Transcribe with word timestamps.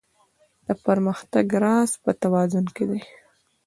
د 0.65 0.67
پرمختګ 0.85 1.47
راز 1.63 1.91
په 2.03 2.11
توازن 2.21 2.65
کې 2.75 2.85
دی. 2.89 3.01